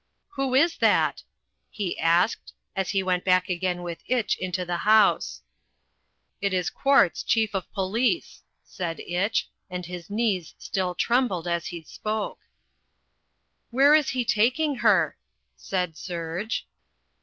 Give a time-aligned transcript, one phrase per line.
[0.29, 1.21] "Who is that?"
[1.69, 5.43] he asked, as he went back again with Itch into the house.
[6.41, 11.83] "It is Kwartz, chief of police," said Itch, and his knees still trembled as he
[11.83, 12.39] spoke.
[13.69, 15.17] "Where is he taking her?"
[15.55, 16.65] said Serge.